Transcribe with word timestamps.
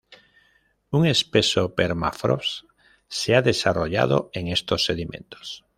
Un 0.99 1.05
espeso 1.05 1.75
permafrost 1.75 2.63
se 3.07 3.35
ha 3.35 3.43
desarrollado 3.43 4.31
en 4.33 4.47
estos 4.47 4.83
sedimentos. 4.85 5.63